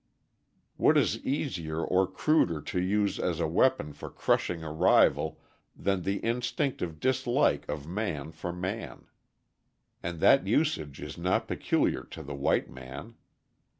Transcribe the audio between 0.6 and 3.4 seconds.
What is easier or cruder to use as